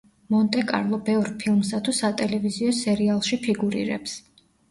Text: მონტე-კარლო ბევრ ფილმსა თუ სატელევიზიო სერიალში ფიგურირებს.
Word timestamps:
მონტე-კარლო 0.35 0.97
ბევრ 1.09 1.27
ფილმსა 1.43 1.81
თუ 1.89 1.93
სატელევიზიო 1.99 2.73
სერიალში 2.79 3.41
ფიგურირებს. 3.47 4.19